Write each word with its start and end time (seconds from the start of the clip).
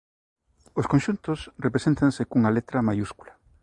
Os 0.79 0.89
conxuntos 0.91 1.39
represéntanse 1.65 2.27
cunha 2.31 2.53
letra 2.57 2.85
maiúscula. 2.87 3.33